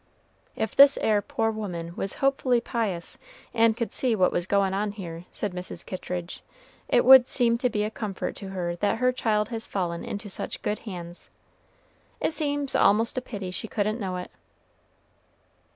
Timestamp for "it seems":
12.19-12.73